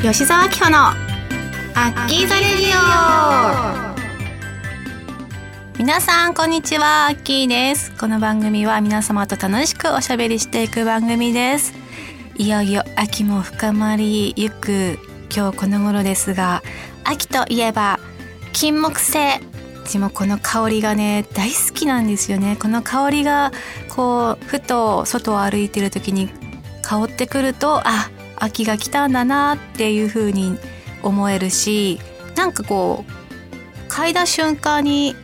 [0.00, 0.92] 吉澤明穂のア
[1.90, 3.94] ッキーザレディ
[5.74, 5.76] オ。
[5.76, 7.08] 皆さんこんにちは。
[7.08, 7.90] アッキーです。
[7.96, 11.74] この番組は皆様と楽しくおしゃべりしていく番組です。
[12.36, 15.00] いよいよ秋も深まりゆく。
[15.34, 16.62] 今日この頃ですが
[17.02, 17.98] 秋といえば
[18.52, 19.40] 金木犀。
[19.84, 22.56] 私もこの香りがね大好きなんですよね。
[22.56, 23.50] この香りが
[23.88, 26.30] こうふと外を歩いてる時に
[26.82, 28.10] 香ってくるとあ
[28.44, 30.58] 秋が来たんだなっていう風に
[31.02, 32.00] 思えるし
[32.36, 35.14] なんかこう嗅いだ瞬間に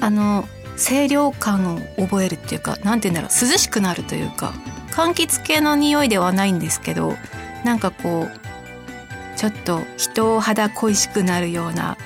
[0.00, 0.44] あの
[0.76, 4.54] 清涼感を覚えるっていうか何て言うんだろう涼しくなるというか
[4.90, 7.14] 柑橘系の匂いではないんですけど
[7.64, 11.96] なんかこうちょっと人を肌恋しくなるような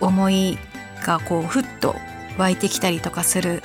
[0.00, 0.58] 思い
[1.04, 1.96] がこうふっと
[2.38, 3.62] 湧いてきたりとかする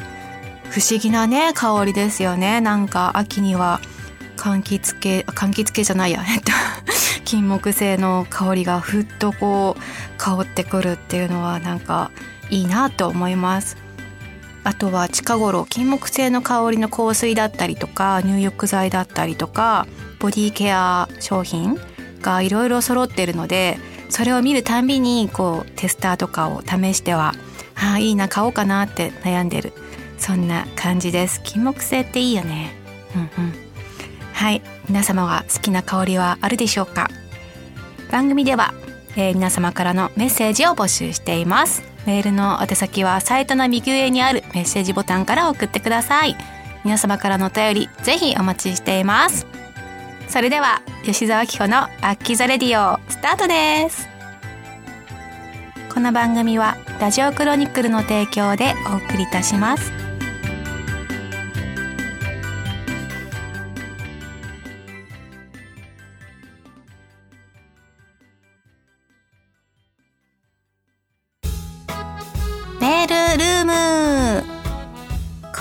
[0.70, 2.60] 不思議なね香りですよね。
[2.60, 3.80] なんか秋には
[4.48, 6.24] 柑橘系柑橘系じゃないや。
[6.26, 6.52] えっと
[7.26, 9.82] 金木犀の香りがふっとこう
[10.18, 12.12] 香ってくるっていうのはなんか
[12.50, 13.76] いいなと思います。
[14.64, 19.88] あとは近頃金木犀の香りの香水だったりとか入浴剤だったりとか
[20.20, 21.80] ボディケア商品
[22.22, 27.34] がいろいろ揃ってるのでそれを見るたんびにこうテスターとかを試しては
[27.76, 29.74] ああいいな買おうかなって悩んでる。
[30.18, 31.42] そんな感じです。
[31.44, 32.74] 金木犀っていいよね。
[33.16, 33.67] うんうん。
[34.38, 34.62] はい。
[34.88, 37.10] 皆様は好きな香りはあるでしょうか？
[38.12, 38.72] 番組では、
[39.16, 41.82] えー、皆様からのメッセージを募集しています。
[42.06, 46.38] メールの宛先はサイトの右上にあるメッセージボタンから送ってください。
[46.84, 49.48] 皆様からのお便りぜひお待ちしています。
[50.30, 54.08] それでは吉澤紀子のアッキーザレディオスタートです。
[55.92, 60.07] この番組はラジオクロニクルの提供でお送りいたします。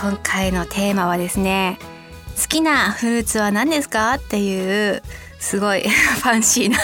[0.08, 1.80] 今回のテーマはですね
[2.40, 5.02] 好きなフルーツは何ですかっていう
[5.40, 6.78] すごい ファンシーな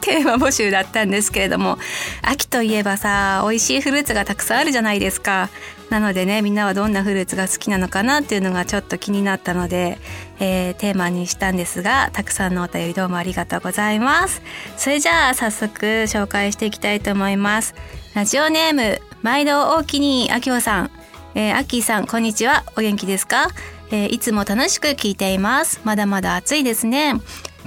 [0.00, 1.76] テーマ募集だったんですけれども
[2.22, 5.50] 秋といえばさ美味しいフルーツがたくさんあるじゃないですか。
[5.90, 9.98] なのでねみんなはどんなフルーツが好きなのかなっていうのがちょっと気になったので、
[10.38, 14.40] えー、テーマにしたんですがたくさんのお便りどうもありがとうございます。
[14.76, 17.74] それじゃあ早速紹介していきたいと思います。
[18.14, 21.01] ラジオネーム毎度大きにあきほさん。
[21.34, 22.64] えー、アッキーさんこんにちは。
[22.76, 23.48] お元気ですか？
[23.90, 25.80] えー、いつも楽しく聞いています。
[25.84, 27.14] まだまだ暑いですね。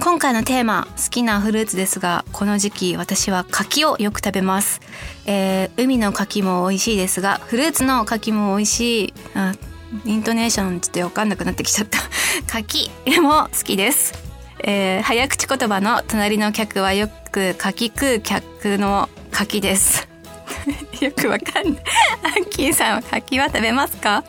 [0.00, 4.82] 今回のテーマ好きなフルーツですがこの時期私は柿をよく食べます、
[5.24, 9.14] えー、海の柿も美味しいですがフルーツの柿も美味しい。
[9.34, 9.54] あ
[10.04, 11.98] イントネーションちょっと分かんなくなってきちゃった。
[12.46, 12.90] 柿
[13.20, 14.12] も好きです、
[14.62, 20.08] えー、早口言葉の隣の客はよく柿食う客の柿です。
[21.00, 21.82] よくわかんない。
[22.22, 24.24] アッキーさんは柿は食べますか、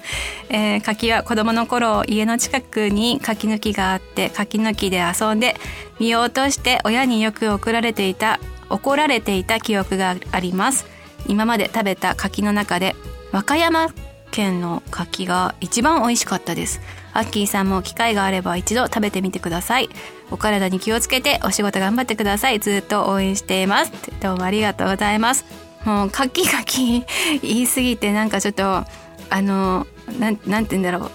[0.50, 5.56] えー、柿は子供の頃家の近くに柿抜きがあって柿抜きで遊んで
[6.00, 8.40] 見落として親によく怒られていた
[8.70, 10.86] 怒られていた記憶があります。
[11.28, 12.96] 今まで食べた柿の中で
[13.32, 13.90] 和歌山
[14.32, 16.82] 県の柿が一番美味しかったです。
[17.14, 19.90] アッキーさんも機会があれば一度食べてみてください。
[20.30, 22.60] お体に気をつけてお仕事頑張ってください。
[22.60, 23.92] ずっと応援しています。
[24.22, 25.67] どうもありがとうございます。
[25.86, 27.04] もうカキカキ
[27.42, 28.84] 言い過ぎてなんかちょっと
[29.30, 29.88] あの
[30.20, 31.12] なんなんて言うんだろう。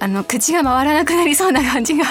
[0.00, 2.04] あの口が回らなくなりそうな感じが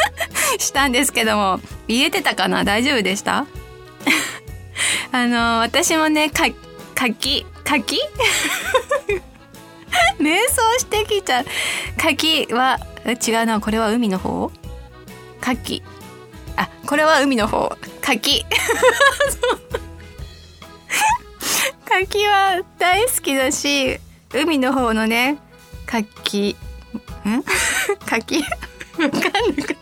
[0.58, 2.64] したんですけども言えてたかな？
[2.64, 3.46] 大丈夫でした？
[5.12, 6.44] あの私もねか
[6.94, 8.00] 柿柿？
[10.18, 11.46] 瞑想してきちゃう
[12.00, 13.60] 柿は違うな。
[13.60, 14.50] これは海の方？
[15.40, 15.82] 柿。
[16.56, 17.76] あこれは海の方。
[18.00, 18.46] 柿。
[22.00, 23.98] 柿は大好きだし
[24.34, 25.38] 海の方のね
[25.86, 27.42] 柿ん？
[28.04, 28.44] 柿わ
[28.98, 29.20] かんな
[29.64, 29.76] く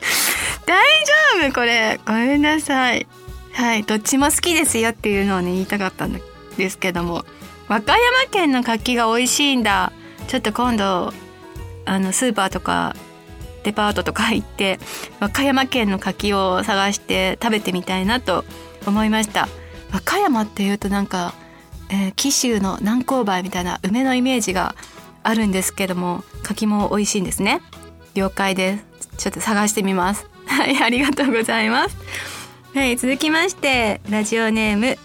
[0.67, 1.05] 大
[1.41, 1.53] 丈夫？
[1.53, 2.01] これ。
[2.07, 3.07] ごめんなさい。
[3.53, 3.83] はい。
[3.85, 6.21] どっちも好きですよっていうのをね言いたかったん
[6.57, 7.25] ですけども。
[7.69, 9.93] 和歌山県の柿が美味しいんだ。
[10.27, 11.13] ちょっと今度
[11.85, 12.97] あのスーパーとか
[13.63, 14.79] デパートとか行って
[15.21, 18.45] 和歌山県の柿を探して食べてみたいなと
[18.87, 19.49] 思いました。
[19.93, 21.35] 和歌山っていうとなんか
[21.95, 24.75] えー、紀州の南高梅みたいな梅のイメージが
[25.23, 27.61] あるんですけども柿も美味しいんですね。
[28.15, 29.09] 了解です。
[29.17, 30.29] ちょっと探してみます。
[30.47, 31.97] はいありがとうございます。
[32.75, 34.99] はい続きましてラジオネーム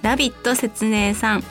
[0.00, 1.44] ラビット説明さん。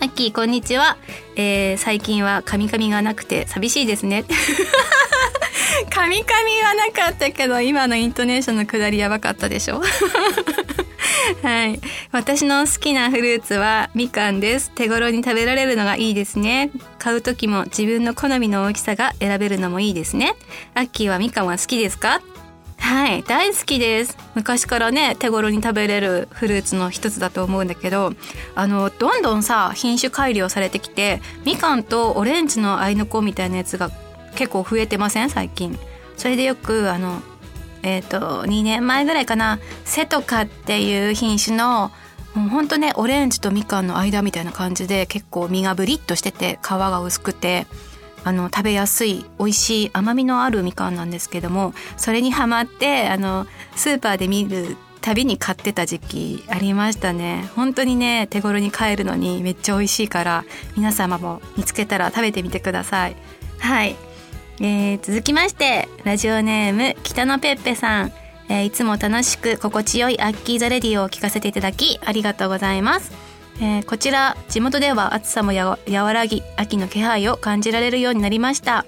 [0.00, 0.96] アッキーこんにちは、
[1.36, 4.24] えー、最近はカミカミがなくて寂しいですね。
[5.90, 9.82] カミカミはなかったけど今のイントネーションのくだりやばかったでしょ。
[11.42, 11.80] はい。
[12.12, 14.70] 私の好きなフルーツはみかんです。
[14.74, 16.70] 手頃に食べられるのがいいですね。
[16.98, 20.36] 買う時も自分の好みの大きさが選べるのもいいですね。
[20.74, 22.20] アッキーはみかんは好きですか？
[22.78, 24.16] はい、大好きです。
[24.34, 28.12] 昔からね、手頃に食べれるフルーツの一つだと思うんだけど、
[28.56, 33.90] あの、どんどんさ、品種改良されてきて、みかんとオレンジの合いの子みたいなやつが
[34.34, 35.30] 結構増えてません？
[35.30, 35.78] 最近。
[36.16, 37.22] それでよく、あの、
[37.82, 41.90] えっ、ー、と、2年前ぐらいかな、セトカっていう品種の、
[42.34, 47.66] もうほんとね、オレンジとみかんの間みたいな感じで、結構身がブリッとしてて、皮が薄くて、
[48.24, 57.50] あの食べやすい美味しい甘みのあるみかんなんですけどもそれにハマってあのスーパーで見るたびに買ってた時期ありましたね。
[57.56, 60.44] 本当にね手頃に買えるのにめっちゃ美味しいから
[60.76, 63.16] 皆様も見つけたら食べてみてください。
[63.58, 63.96] はい、
[64.60, 68.12] えー、続きましてラジオネーム北野ペッペさん、
[68.48, 73.12] えー、いつも楽しく心地よいアッキーザレディを聞かせていただきありがとうございます。
[73.60, 78.86] えー、こちら地元では暑さもや和らぎ秋の気配を感じられるようになりました、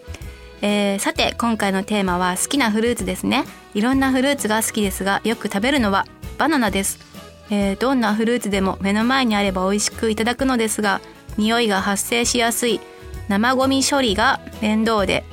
[0.62, 3.44] えー、さて今回のテーマは好きなフルーツですね。
[3.75, 6.06] いろんなフルーツが好きですがよく食べるのは
[6.38, 6.99] バナナです、
[7.50, 11.00] えー、どんなフルーツでも目の前にあれば美味しくいただくのですが
[11.37, 12.81] 匂いが発生しやすい
[13.28, 15.25] 生ゴミ処理が面倒で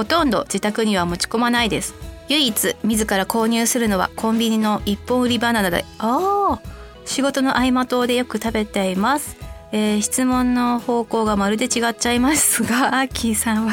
[0.00, 1.94] ほとんど自宅には持ち込まないです。
[2.28, 5.84] 唯一自ら購入するのはコンビニの一本売りバナナで。
[5.98, 6.60] ああ
[7.04, 9.36] 仕事の合間等でよく食べています、
[9.72, 13.72] えー、質問の方向がまるで違っちゃいますが アッキーさんは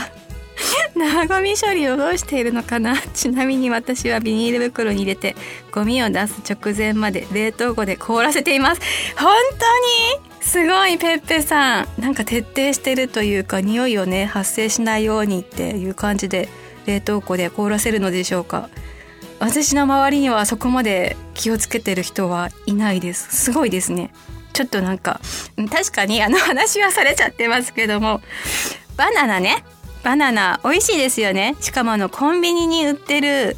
[0.98, 2.98] 生ゴミ処理をどうしているのかな？
[3.14, 5.34] ちなみに私はビニール袋に入れて
[5.72, 8.82] ゴミを出す直前まで冷凍庫で凍らせています。
[9.18, 9.32] 本
[10.12, 10.27] 当に？
[10.48, 11.88] すごいペッペさん。
[12.00, 16.48] なんか徹底してるというか匂いをね発生しないようにっていう感じで
[16.86, 18.70] 冷凍庫で凍らせるのでしょうか。
[19.40, 23.36] 私の周りにはそこまで気をつけてる人はいないです。
[23.36, 24.14] すごいですね。
[24.54, 25.20] ちょっとなんか
[25.70, 28.22] 確かにあの話はされちゃってますけども。
[28.96, 29.66] バナナね。
[30.02, 31.58] バナナ美味しいですよね。
[31.60, 33.58] しかもあのコンビニに売ってる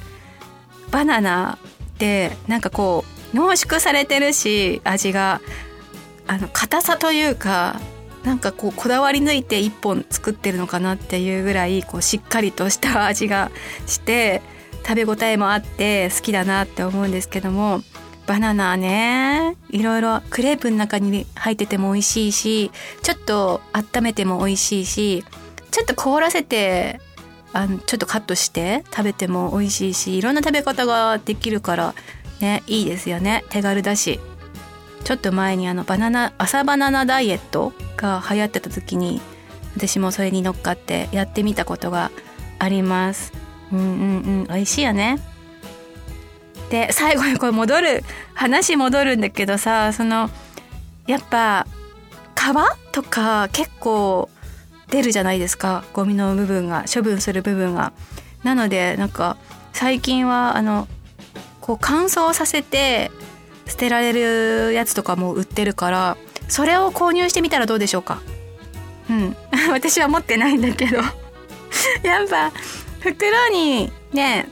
[0.89, 1.59] バナナ
[1.93, 5.39] ってなんかこう濃縮されてるし味が。
[6.29, 7.81] あの硬さというか
[8.23, 13.49] なんかこうこだわり抜いて一本作ってるのかなっていうぐらいこうしっかりとした味が
[13.87, 14.43] して
[14.87, 17.81] 食べ応えもあって好きだなって思うんですけども
[18.27, 22.71] バナナねいろいろクレープの中に入ってても美味しいし
[23.01, 25.25] ちょっと温めても美味しいし
[25.71, 27.01] ちょっと凍らせて
[27.53, 31.95] あのちょっとカットして食べても美味しいしいろんな食べ方ができるから
[32.39, 33.43] ねいいですよね。
[33.49, 34.19] 手軽だし。
[35.03, 39.21] ちょっと前にあのバナナ朝バナナダイエットが流行ってた時に
[39.75, 42.11] 私もそれに乗っかってやってみたことが
[42.59, 43.31] あります。
[43.71, 44.47] うんうんうん。
[44.47, 45.19] 美味しいよね。
[46.69, 48.03] で最後にこれ戻る
[48.33, 50.29] 話戻るんだけどさその
[51.07, 51.65] やっぱ
[52.35, 54.29] 皮とか結構
[54.89, 55.83] 出るじゃないですか。
[55.93, 57.93] ゴミの部分が処分する部分が。
[58.43, 59.37] なのでなんか
[59.73, 60.87] 最近はあの
[61.61, 63.11] こう乾燥させて
[63.69, 66.17] 捨てられるやつとかも売ってるから
[66.47, 68.21] それを購入してみたらどうでしょうか？
[69.09, 69.35] うん。
[69.71, 70.97] 私は持ってないんだけど。
[72.03, 72.51] やっぱ
[72.99, 74.47] 袋にね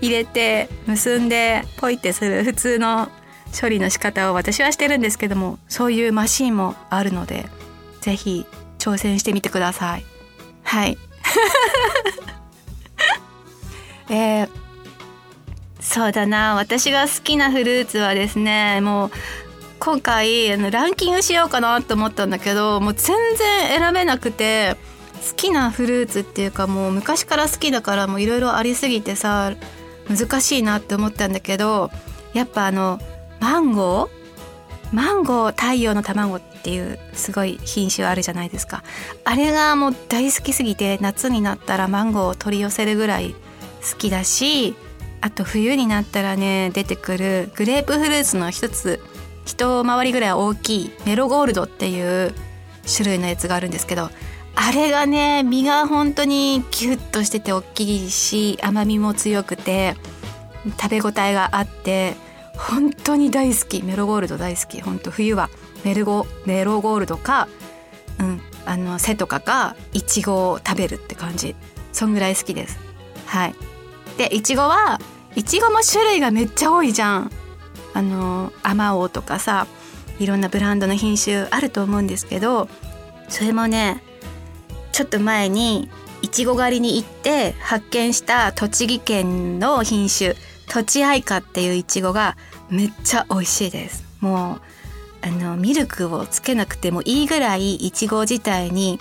[0.00, 3.08] 入れて結んでポイってする普通の
[3.58, 7.46] 処理の仕方を私はしてるんですけどもそういうマシンもあるので
[8.00, 8.46] 是非
[8.78, 10.04] 挑戦してみてください。
[10.64, 10.98] はい。
[14.08, 14.48] えー、
[15.82, 19.10] そうだな私が好きなフルーツはですねもう
[19.78, 24.76] 今回あのランキングしようかなと思ったんだけどもう全然選べなくて
[25.28, 29.52] 好きなフルーツっていうかもう昔から好きだからもういろいろありすぎてさ
[30.08, 31.90] 難しいなって思ったんだけど
[32.32, 32.98] やっぱあの
[33.40, 34.94] マンゴー？
[34.94, 38.84] マンゴー太陽の卵っていうすごい品種あるじゃないですか。
[39.24, 43.34] あれがもう大好きすぎて夏になったらマンゴーを取り寄せるぐらい
[43.90, 44.74] 好きだし
[45.22, 49.00] あと冬になったらね出てくるグレープフルーツの一つ
[49.46, 52.34] 一回りぐらい大きいメロゴールドっていう
[52.86, 54.10] 種類のやつがあるんですけど
[54.54, 59.96] あれがね身が本当にキュッとしてて大きいし甘みも強くて
[60.80, 62.14] 食べ応えがあって
[62.56, 63.82] 本当に大好き。
[63.82, 64.80] メロゴールド大好き。
[64.80, 65.50] 本当冬は。
[65.84, 67.48] メルゴメロゴールドか、
[68.20, 71.56] うん、あの背とかかいちごを食べるって感じ。
[71.92, 72.78] そんぐらい好きです。
[73.26, 73.54] はい。
[74.16, 74.98] でいちごは
[75.34, 77.30] いちごも種類がめっちゃ多いじゃん
[77.94, 79.66] あのあまおうとかさ
[80.18, 82.68] いろんなブランドの品種あると思うんですけど
[83.28, 84.02] それもね
[84.92, 85.90] ちょっと前に
[86.20, 90.34] いちご狩りに行って発見した栃木県の品種
[90.68, 92.36] とちあいかっていういちごが
[92.70, 94.60] めっちゃ美味しいですもう
[95.26, 98.98] あのミルクをつけなくてもいいぐらいいちご自体に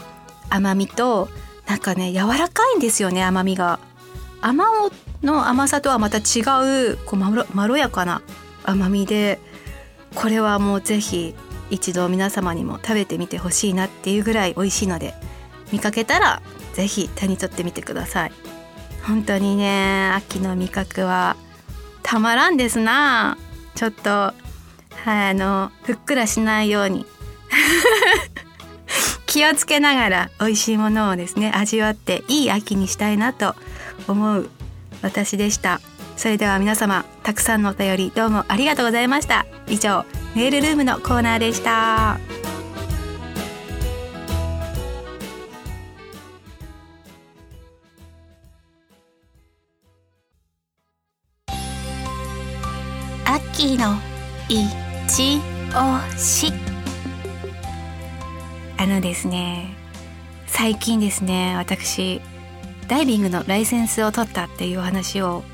[0.50, 1.30] 甘みと
[1.68, 3.80] なんかね柔らかいんですよね甘みが。
[4.42, 4.92] 甘お
[5.26, 6.42] の甘さとはまた違
[6.92, 8.22] うこうまろまろやかな
[8.64, 9.40] 甘みで
[10.16, 11.36] これはもうぜひ
[11.70, 15.14] 一度皆様にも食べてみてほしいなっていうぐらい美味しいので
[15.72, 16.42] 見かけたら
[16.74, 18.32] ぜひ手に取ってみてください。
[19.04, 21.36] 本当にね秋の味覚は
[22.04, 23.38] たまらんですな。
[23.76, 24.34] ちょっとは
[25.06, 27.06] いあのふっくらしないように
[29.26, 33.71] 気をつけながら美味しいものをですね味わっていい秋にしたいなと思います
[34.08, 34.50] う
[35.02, 35.82] 私でした。
[36.18, 39.46] それでは皆様たくさんのお便りどうもありがとうございました。
[39.68, 40.06] 以上
[40.36, 42.20] メールルームのコーナーでした。
[53.26, 53.96] 秋の
[54.50, 54.68] い
[55.08, 55.40] ち
[55.74, 56.54] おし。
[58.78, 59.76] あのですね
[60.48, 62.20] 最近ですね私
[62.92, 65.46] ダイビングのライセンスを取ったっていうお話を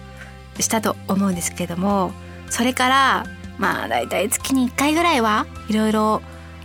[0.60, 2.12] したと思うんですけども
[2.50, 3.25] それから
[3.60, 6.24] まあ大体月に1回ぐらいはいろいろ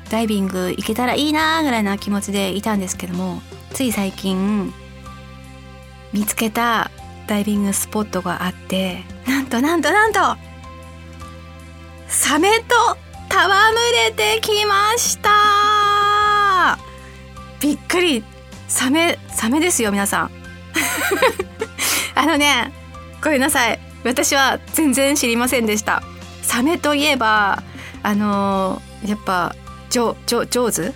[0.09, 3.43] ダイビング行けたらいいなぐらいな気持ちでいたんですけども
[3.75, 4.73] つい最近
[6.15, 6.91] 見つけた
[7.27, 10.21] ダイビングスポットがあってなんとなんとなんと
[12.09, 12.75] サメと
[13.29, 13.75] 戯
[14.07, 16.79] れてきました。
[17.61, 18.25] びっくり。
[18.69, 20.42] サメサメですよ皆さん。
[22.15, 22.73] あのね
[23.23, 23.79] ごめんなさい。
[24.05, 26.03] 私は全然知りませんでした。
[26.43, 27.63] サメといえば
[28.03, 29.55] あのー、やっぱ
[29.91, 30.95] ジョジョジョーズ？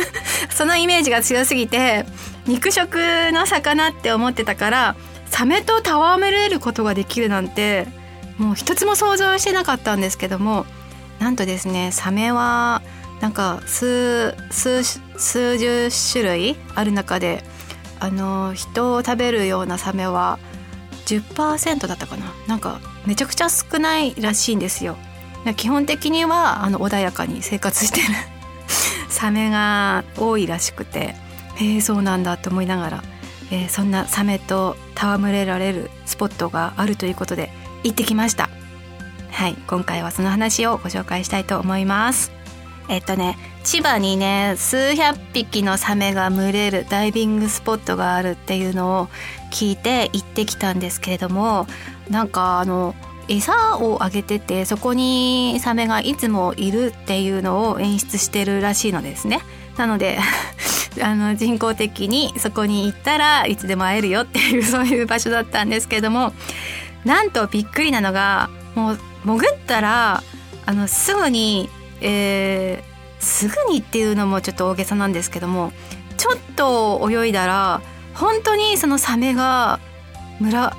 [0.50, 2.04] そのイメージが強すぎて
[2.46, 2.96] 肉食
[3.32, 4.96] の魚って思ってたから
[5.26, 7.86] サメと戯れることができるなんて
[8.38, 10.66] もう一つも想像してなかったんですけども
[11.18, 12.82] なんとですねサメは
[13.20, 17.44] なんか数数数十種類ある中で
[18.00, 20.38] あの人を食べるようなサメは
[21.06, 22.32] 10%だったかな。
[22.46, 24.96] なんかめちゃくちゃ少ないらしいんですよ。
[25.56, 28.06] 基本的にはあの穏やかに生活してる
[29.08, 31.14] サメが多いらしくて
[31.54, 33.02] へえそうなんだと思いながら、
[33.50, 37.50] えー、そんなサメと戯れられるスポットがあるということで
[37.82, 38.50] 行ってきました。
[39.30, 42.37] はい今回はその話をご紹介したいと思います。
[42.88, 49.08] えっとね千葉にね数百匹のサメが群れるダイビングスポットがあるっていうのを
[49.52, 51.66] 聞いて行ってきたんですけれども
[52.08, 52.94] なんかあの
[53.28, 59.40] 餌をあげててそこにサメがいつもいるっていうのを演出してるらしいのですね。
[59.76, 60.18] なので
[61.02, 66.32] あの人工的にそこに行ったらいつでも会えるよっていう そういう場所だったんですけども
[67.04, 70.22] なんとびっくりなのがもう潜ったら
[70.66, 75.72] あのすぐに、えー、すぐにっていうのもちょっと大げさなんですけども
[76.16, 77.80] ちょっと泳いだら
[78.14, 79.80] 本当にそのサメが
[80.40, 80.72] 群が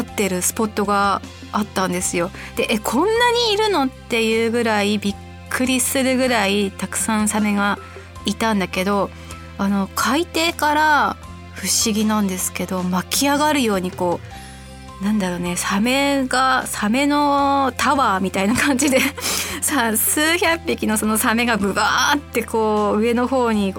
[0.00, 1.20] ってるスポットが
[1.52, 2.30] あったんですよ。
[2.56, 5.14] でえこんなにいるのっていうぐらいびっ
[5.48, 7.78] くりするぐらいたくさんサメが
[8.24, 9.10] いたんだけど
[9.58, 11.16] あの海底から
[11.54, 14.45] 不思議なんですけど巻き上がるようにこう
[15.02, 18.98] なんだろうねサメがサメのタワーみたいな感じで
[19.60, 23.74] さ数百匹のそのサメがブワーってこう上の方に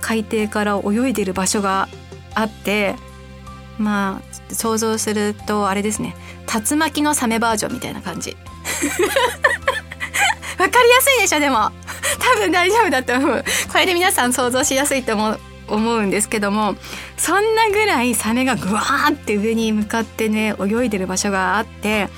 [0.00, 1.88] 海底から泳いでる場所が
[2.34, 2.96] あって
[3.78, 6.16] まあ想像するとあれですね。
[6.70, 8.36] 竜巻のサメバージョンみたいな感じ。
[10.58, 11.70] わかりやすいでしょでも。
[12.18, 13.44] 多分大丈夫だと思う。
[13.70, 15.40] これで皆さん想像しやすいと思う。
[15.68, 16.76] 思うんですけども
[17.16, 22.08] そんなぐらいサメがグワーって上に向かってね泳いでる場所があって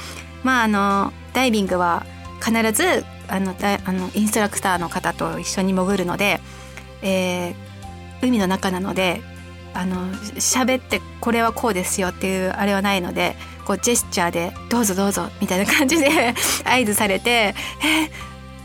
[0.43, 2.05] まああのダイビングは
[2.45, 6.41] 必ずあのあのインストラクターの方と一緒に潜るので、
[7.03, 7.55] えー、
[8.23, 9.21] 海の中なので
[9.75, 18.11] あの喋ってこれはこうですよっていうあれはないのでこうジェスチャーで「どうぞどうぞ」みたいな感じで 合図されてえ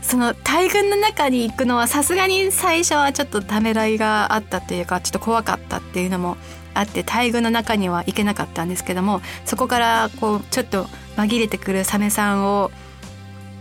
[0.04, 6.36] その大群の中に行くのはさすがに最初はちょっとためらいがあったっていうかちょっと怖かったっていうのも
[6.74, 10.84] あって大群の中には行けなかったんですけどもそこからこうちょっと
[11.16, 12.70] 紛れてくるサメさんを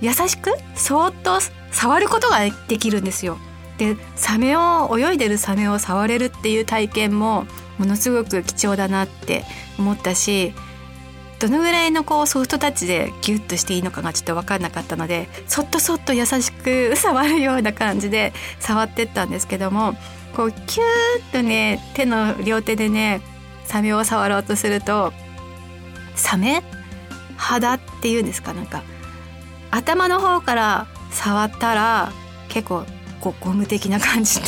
[0.01, 1.39] 優しくそーっと
[1.71, 3.37] 触ることができるんですよ。
[3.77, 7.45] でサメを泳いでるサメを触れるっていう体験も
[7.79, 9.45] ものすごく貴重だなって
[9.79, 10.53] 思ったし
[11.43, 18.31] どのぐらいのこうソフトタッチでギュッとしていいのかがちょっと分かんなかったのでそっとそっと優しく触るような感じで
[18.61, 19.93] 触ってったんですけども
[20.35, 23.19] こうキューッとね手の両手でね
[23.65, 25.11] サメを触ろうとすると
[26.15, 26.63] サメ？
[27.35, 28.53] 肌っていうんですか？
[28.53, 28.81] なんか
[29.69, 32.13] 頭の方から触ったら
[32.47, 32.85] 結構
[33.19, 34.45] こうゴム的な感じで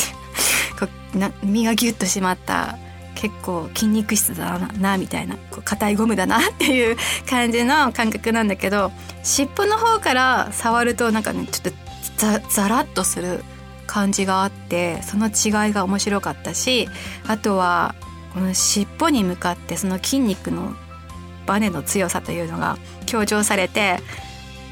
[1.42, 2.78] 身がギュッと締まった
[3.26, 6.96] 結構筋肉質だなみたいな硬いゴムだなっていう
[7.28, 8.92] 感じの感覚なんだけど
[9.24, 11.78] 尻尾の方から触るとなんかねちょっと
[12.18, 13.42] ザザラッとする
[13.88, 16.88] 感じがあってその違いが面白かったし
[17.26, 17.96] あとは
[18.32, 20.74] この尻尾に向かってその筋肉の
[21.46, 23.98] バネの強さというのが強調されて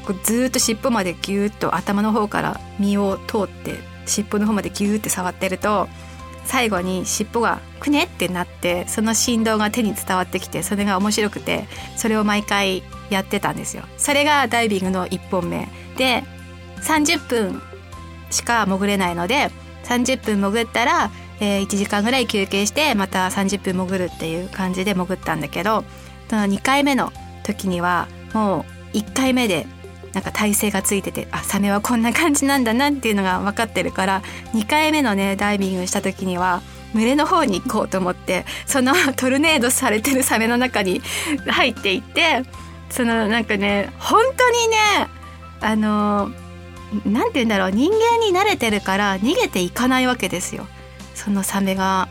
[0.07, 5.89] こうずっと尻尾までギューッと頭の方から身を通って尻尾の方までギューって触ってると
[6.45, 11.65] 最後に尻尾がくねってなってその振動が手に伝わってきてそれが面白くて
[11.97, 13.83] それを毎回やってたんですよ。
[13.97, 16.23] それがダイビングの1本目で
[16.81, 17.61] 30分
[18.29, 19.49] しか潜れないので
[19.83, 25.83] 30分潜ったら、えー、1時間ぐらい休憩してまた30分潜るっていう感じで潜ったんだけど
[26.29, 27.11] その2回目の
[27.43, 29.67] 時にはもう1回目で
[30.15, 34.21] なんか体勢がついててあサメはこんな感じなんだなっていうのが分かってるから
[34.53, 36.61] 2回目のねダイビングした時には
[36.93, 41.01] 群れの方に行こうと思ってその トルネードされてるサメの中に
[41.47, 42.43] 入っていって
[42.89, 44.77] そのなんかね本当にね
[45.59, 46.31] あの
[47.05, 50.65] 何て言うんだろう人間に慣れてるから逃げていかないわけですよ。
[51.13, 52.07] そのサメが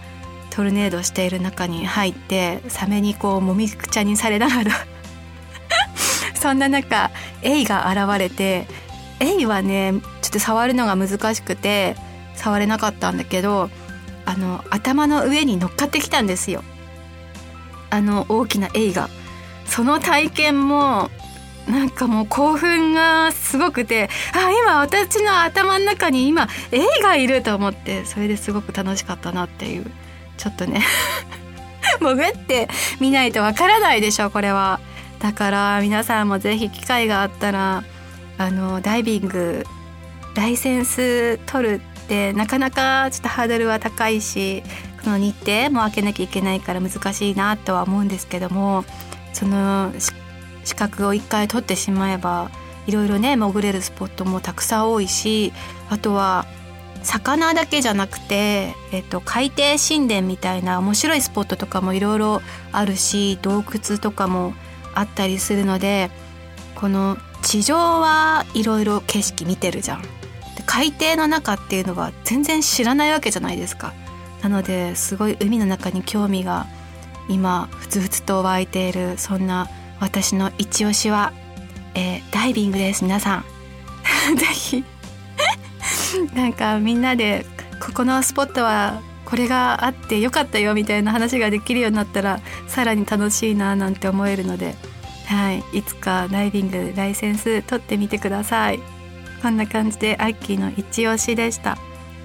[0.51, 4.87] トルネードしている中に入ってサメにこうもみくちゃにされながら
[6.45, 7.11] そんな中
[7.41, 8.67] エイが現れて
[9.19, 11.97] エイはねちょっと触るのが難しくて
[12.37, 13.71] 触れなかったんだけど
[14.27, 16.63] あの頭の上に乗っかってきたんですよ
[17.89, 19.09] あの大きなエイが。
[19.65, 21.09] その体験も
[21.67, 29.91] なんかもう興奮がすごくてあ今私の頭の中に今エイがいると思ってそれですごく楽しかったなっていう
[30.37, 30.83] ちょっとね
[32.01, 32.69] 潜って
[33.01, 34.79] みないとわからないでしょこれは。
[35.25, 37.83] だから皆さんもぜひ機会があったら
[38.37, 39.65] あのダイビング
[40.35, 44.63] ライセンス取るってなかなかちょっとハードルは高いし
[45.03, 48.85] この日程も開けなきゃいけないから難しいなとは思うんですけども
[49.33, 49.95] その
[50.65, 52.51] 資格を一回取ってしまえば
[52.87, 55.55] いろいろね潜れるスポットもたくさん多いし
[55.89, 56.45] あとは
[57.03, 64.53] 魚だけじゃなくて、えっと、海底神殿みたいな面白いスポットとかもいろいろあるし洞窟とかも
[64.95, 66.11] あったりするので
[66.75, 70.03] この地上はいろいろ景色見てるじゃん。
[70.67, 73.93] 海底の中っていうのは全然知らないわけじゃないですか。
[74.43, 76.67] なのですごい海の中に興味が
[77.29, 79.69] 今ふつふつと湧いているそんな
[80.01, 81.33] 私の一押しは、
[81.95, 83.45] えー、ダイビングです皆さん。
[84.37, 84.85] ぜひ
[86.35, 87.47] なんかみんなで
[87.81, 89.01] ここのスポットは
[89.35, 94.77] これがあってよかったよみたいな話ができるようになったらさらに楽しいななんて思えるので、
[95.27, 98.79] はい、いつかダイビングライセンス取ってみてください。
[99.43, 101.79] こんな感じでアッキーの一押しでした。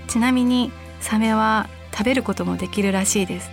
[0.08, 3.50] ちなみにサメは食べることもできるらしいです。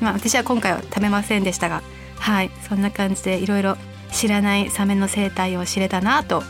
[0.00, 1.82] まあ私は今回は食べませんでしたが
[2.20, 3.76] はいそんな感じでいろいろ
[4.12, 6.44] 知らないサメの生態を知れたなと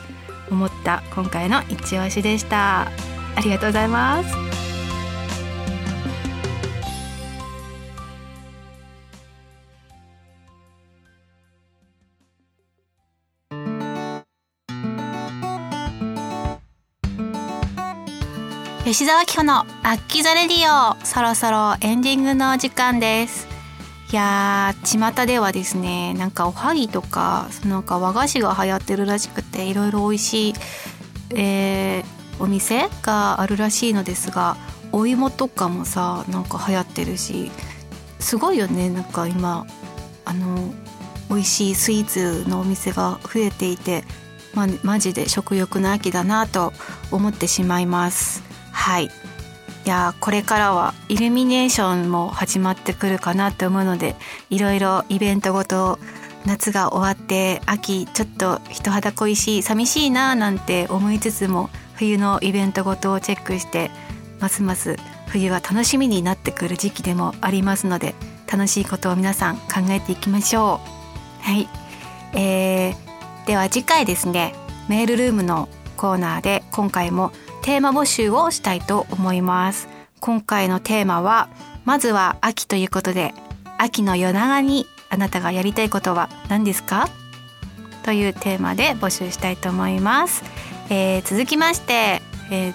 [0.51, 2.89] 思った今回の一押しでした。
[3.37, 4.52] ありがとうございます。
[18.93, 23.49] 吉沢紀穂のアッキザレディオそろそろエンディングの時間です
[24.13, 30.55] いやー巷ではですねなんかおはぎとかなんか和菓子が流行ってるらしくていろいろ美味しい、
[31.35, 32.05] えー、
[32.39, 34.59] お店があるらしいのですが
[34.93, 37.51] お芋とかもさなんか流行ってるし
[38.21, 39.67] すごいよねなんか今
[40.27, 40.71] あの
[41.31, 44.05] 美味しいスイーツのお店が増えていて、
[44.53, 46.75] まマジで食欲の秋だなと
[47.11, 48.52] 思ってしまいます。
[48.83, 49.05] はい。
[49.05, 49.09] い
[49.85, 54.17] やこれからはイルミネーションも始まってくるかなと思うので
[54.51, 56.01] いろいろイベントごと
[56.47, 63.91] 夏が終わって秋ちょっと人肌恋しい寂しいななんて思いつつも冬のイベントごとをチェックして
[64.41, 64.97] ますます
[65.29, 68.15] 冬が楽しみになってくる時期でもありますので
[68.51, 70.81] 楽しいことを皆さん考えていきましょ
[71.41, 71.45] う。
[71.45, 71.69] はい、
[72.35, 74.55] えー、では次回ですね
[74.89, 79.89] メールルームのコーナーで今回もテーマ募集をしたいと思います。
[80.21, 81.49] 今回のテーマは
[81.85, 83.35] まずは秋ということで
[83.79, 87.09] 秋の夜長にあなたがやりたいことは何ですか？
[88.05, 90.43] というテーマで募集したいと思います、
[90.91, 92.21] えー、続きまして、
[92.51, 92.75] えー、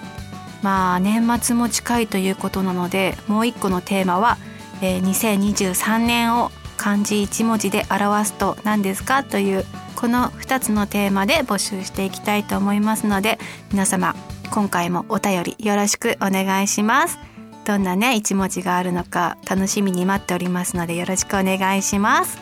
[0.62, 4.38] まあ年末も近いということなのでもう一個のテーマは、
[4.80, 9.22] えー、2023年を漢字一文字で表すと何ですか？
[9.22, 9.64] という
[9.96, 13.38] この2つのテーマで募集していきたいと思いますので
[13.70, 14.14] 皆様
[14.50, 17.18] 今回もお便りよろしくお願いします。
[17.64, 22.38] どんなね一文字があるのか楽しみに待っておりますのでよろしくお願いします。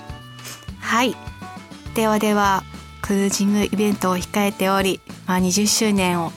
[0.79, 1.17] はい。
[1.95, 2.63] ではでは
[3.03, 6.33] クルージングイベントを控えており、まあ、20周年を、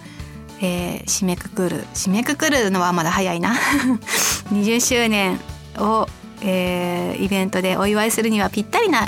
[0.61, 3.55] えー、締めくくる締めくくるのはまだ早いな。
[4.51, 5.39] 20周年
[5.77, 6.07] を、
[6.41, 9.07] えー、イベントでお祝いするにはぴったりな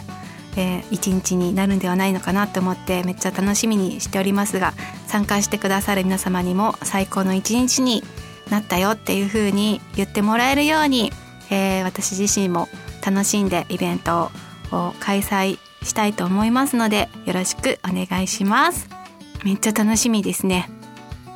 [0.58, 4.74] えー、一日になるんではないのかなと思ってめっちゃ楽しみにしておりますが
[5.08, 8.04] 参加してくださる皆様にも最高の一日に
[8.50, 11.12] なったよっていう風に言ってもらえるように、
[11.50, 12.68] えー、私自身も
[13.06, 14.30] 楽しんでイベント
[14.72, 18.90] を開催したいと思いますのでよろしくお願いします。
[19.44, 20.70] めっちゃ楽しみですね。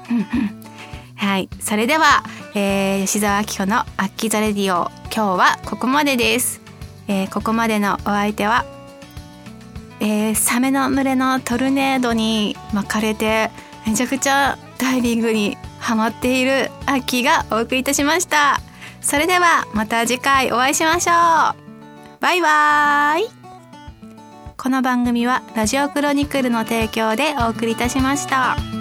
[1.16, 2.24] はいそれでは、
[2.54, 6.62] えー、吉澤明子の「アッキザレディオ」今日はここまでです、
[7.08, 8.66] えー、ここまでのお相手は
[10.08, 13.50] えー、サメの群れのトルネードに巻かれて
[13.88, 18.62] めちゃくちゃダイビングにハマっている秋がお送りいたしました。
[19.02, 22.22] それではまた次回お会いしましょう。
[22.22, 23.30] バイバーイ。
[24.56, 28.75] この番組はラジオクロニクルの提供でお送りいたしました。